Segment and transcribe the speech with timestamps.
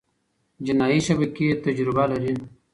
[0.65, 2.33] جنایي شبکې تجربه لري.